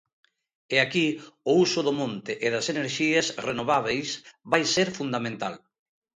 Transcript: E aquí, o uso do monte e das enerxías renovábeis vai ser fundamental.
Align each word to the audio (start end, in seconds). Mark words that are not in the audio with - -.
E 0.75 0.77
aquí, 0.85 1.07
o 1.49 1.51
uso 1.65 1.79
do 1.87 1.93
monte 2.01 2.31
e 2.45 2.47
das 2.53 2.69
enerxías 2.73 3.27
renovábeis 3.47 4.09
vai 4.51 4.63
ser 4.75 4.87
fundamental. 4.99 5.55